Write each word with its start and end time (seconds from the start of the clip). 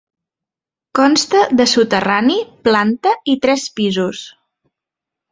Consta 0.99 1.41
de 1.59 1.67
soterrani, 1.73 2.37
planta 2.67 3.11
i 3.35 3.35
tres 3.43 3.67
pisos. 3.81 4.23